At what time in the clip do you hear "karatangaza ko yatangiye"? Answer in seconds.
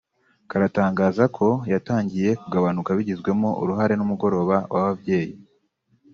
0.49-2.29